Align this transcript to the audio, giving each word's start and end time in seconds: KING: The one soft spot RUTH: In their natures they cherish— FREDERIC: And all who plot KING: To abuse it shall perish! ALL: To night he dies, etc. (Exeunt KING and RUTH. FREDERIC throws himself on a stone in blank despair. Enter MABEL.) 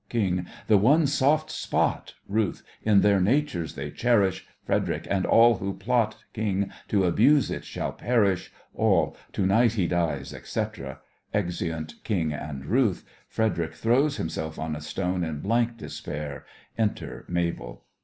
KING: 0.09 0.47
The 0.65 0.79
one 0.79 1.05
soft 1.05 1.51
spot 1.51 2.15
RUTH: 2.27 2.63
In 2.81 3.01
their 3.01 3.21
natures 3.21 3.75
they 3.75 3.91
cherish— 3.91 4.47
FREDERIC: 4.65 5.05
And 5.11 5.27
all 5.27 5.57
who 5.59 5.75
plot 5.75 6.15
KING: 6.33 6.71
To 6.87 7.03
abuse 7.05 7.51
it 7.51 7.63
shall 7.63 7.91
perish! 7.91 8.51
ALL: 8.73 9.15
To 9.33 9.45
night 9.45 9.73
he 9.73 9.85
dies, 9.85 10.33
etc. 10.33 11.01
(Exeunt 11.35 12.03
KING 12.03 12.33
and 12.33 12.65
RUTH. 12.65 13.05
FREDERIC 13.27 13.75
throws 13.75 14.17
himself 14.17 14.57
on 14.57 14.75
a 14.75 14.81
stone 14.81 15.23
in 15.23 15.39
blank 15.39 15.77
despair. 15.77 16.47
Enter 16.79 17.23
MABEL.) 17.27 17.83